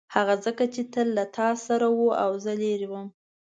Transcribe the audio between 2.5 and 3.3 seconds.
لیرې وم.